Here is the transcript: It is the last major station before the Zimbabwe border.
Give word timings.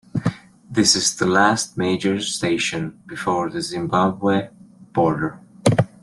It 0.71 0.77
is 0.79 1.15
the 1.15 1.27
last 1.27 1.77
major 1.77 2.19
station 2.21 2.99
before 3.05 3.51
the 3.51 3.61
Zimbabwe 3.61 4.49
border. 4.93 5.37